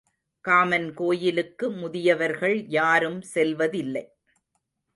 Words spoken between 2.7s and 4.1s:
யாரும் செல்வதில்லை.